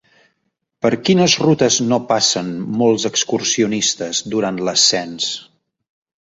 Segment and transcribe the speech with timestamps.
[0.85, 5.29] Per quines rutes no passen molts excursionistes durant l'ascens?